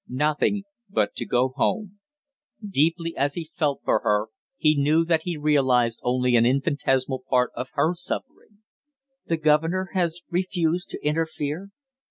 "Nothing, 0.09 0.63
but 0.89 1.13
to 1.17 1.27
go 1.27 1.49
home." 1.49 1.99
Deeply 2.67 3.15
as 3.15 3.35
he 3.35 3.51
felt 3.53 3.81
for 3.85 3.99
her, 3.99 4.29
he 4.57 4.73
knew 4.75 5.05
that 5.05 5.21
he 5.25 5.37
realized 5.37 5.99
only 6.01 6.35
an 6.35 6.43
infinitesimal 6.43 7.21
part 7.29 7.51
of 7.55 7.67
her 7.73 7.93
suffering. 7.93 8.63
"The 9.27 9.37
governor 9.37 9.89
has 9.93 10.21
refused 10.31 10.89
to 10.89 11.05
interfere?" 11.05 11.69